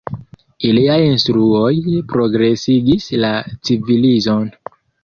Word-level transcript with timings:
Iliaj 0.69 0.95
instruoj 1.09 1.75
progresigis 2.15 3.09
la 3.27 3.35
civilizon. 3.71 4.53